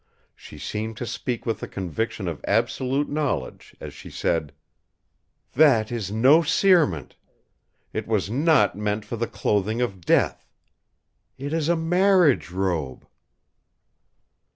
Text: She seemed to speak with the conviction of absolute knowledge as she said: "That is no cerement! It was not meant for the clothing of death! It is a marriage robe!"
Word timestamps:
She 0.35 0.57
seemed 0.57 0.97
to 0.97 1.05
speak 1.05 1.45
with 1.45 1.59
the 1.59 1.67
conviction 1.67 2.27
of 2.27 2.43
absolute 2.47 3.07
knowledge 3.07 3.75
as 3.79 3.93
she 3.93 4.09
said: 4.09 4.51
"That 5.53 5.91
is 5.91 6.11
no 6.11 6.41
cerement! 6.41 7.11
It 7.93 8.07
was 8.07 8.27
not 8.27 8.75
meant 8.75 9.05
for 9.05 9.17
the 9.17 9.27
clothing 9.27 9.79
of 9.79 10.01
death! 10.03 10.47
It 11.37 11.53
is 11.53 11.69
a 11.69 11.75
marriage 11.75 12.49
robe!" 12.49 13.07